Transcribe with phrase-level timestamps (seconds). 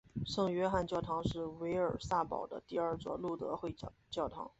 [0.25, 3.71] 圣约翰教堂是维尔茨堡的第二座路德会
[4.09, 4.49] 教堂。